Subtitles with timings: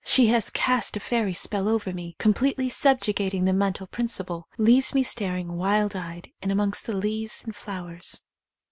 [0.03, 5.03] She has cast a fairy spell over me completely subjugating the mental principle— leaves me
[5.03, 8.23] staring wild eyed in amongst the leaves and flowers.